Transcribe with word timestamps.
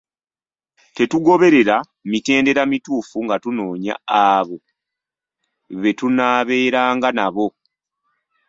Tetugoberera 0.95 1.75
mitendera 2.11 2.61
mituufu 2.71 3.17
nga 3.25 3.35
tunoonya 3.43 3.95
abo 4.33 4.57
be 5.81 5.91
tunaabeeranga 5.99 7.09
nabo. 7.17 7.47